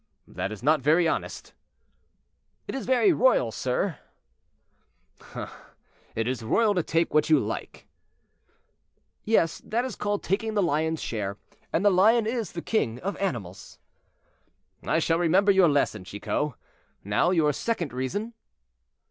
[0.27, 1.53] "That is not very honest."
[2.67, 3.99] "It is very royal, sire."
[5.35, 5.67] "Ah!
[6.15, 7.85] it is royal to take what you like."
[9.25, 11.37] "Yes; that is called taking the lion's share,
[11.71, 13.77] and the lion is the king of animals."
[14.83, 16.53] "I shall remember your lesson, Chicot.
[17.03, 18.33] Now, your second reason."